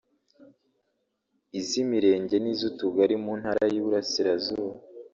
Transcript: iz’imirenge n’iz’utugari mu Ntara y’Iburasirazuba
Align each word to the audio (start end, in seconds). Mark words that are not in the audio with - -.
iz’imirenge 1.59 2.35
n’iz’utugari 2.39 3.15
mu 3.23 3.33
Ntara 3.39 3.63
y’Iburasirazuba 3.73 4.77